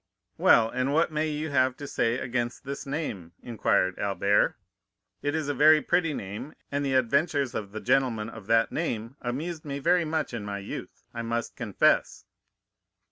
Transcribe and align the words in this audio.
"Well, 0.39 0.67
and 0.67 0.93
what 0.95 1.11
may 1.11 1.29
you 1.29 1.51
have 1.51 1.77
to 1.77 1.85
say 1.85 2.17
against 2.17 2.63
this 2.63 2.87
name?" 2.87 3.33
inquired 3.43 3.99
Albert; 3.99 4.57
"it 5.21 5.35
is 5.35 5.47
a 5.47 5.53
very 5.53 5.79
pretty 5.79 6.11
name, 6.11 6.55
and 6.71 6.83
the 6.83 6.95
adventures 6.95 7.53
of 7.53 7.71
the 7.71 7.81
gentleman 7.81 8.27
of 8.31 8.47
that 8.47 8.71
name 8.71 9.15
amused 9.21 9.63
me 9.63 9.77
very 9.77 10.05
much 10.05 10.33
in 10.33 10.43
my 10.43 10.57
youth, 10.57 11.03
I 11.13 11.21
must 11.21 11.55
confess." 11.55 12.25